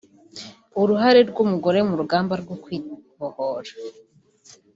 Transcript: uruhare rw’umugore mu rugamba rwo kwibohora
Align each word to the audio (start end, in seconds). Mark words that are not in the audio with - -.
uruhare 0.81 1.19
rw’umugore 1.29 1.79
mu 1.87 1.93
rugamba 1.99 2.33
rwo 2.41 2.55
kwibohora 2.63 3.71